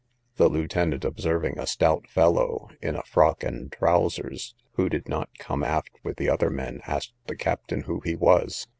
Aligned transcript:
The 0.37 0.49
lieutenant 0.49 1.05
observing 1.05 1.59
a 1.59 1.67
stout 1.67 2.07
fellow, 2.09 2.69
in 2.81 2.95
a 2.95 3.03
frock 3.03 3.43
and 3.43 3.71
trowsers, 3.71 4.55
who 4.71 4.89
did 4.89 5.07
not 5.07 5.29
come 5.37 5.63
aft 5.63 5.91
with 6.01 6.17
the 6.17 6.27
other 6.27 6.49
men, 6.49 6.81
asked 6.87 7.13
the 7.27 7.35
captain 7.35 7.81
who 7.81 7.99
he 7.99 8.15
was. 8.15 8.65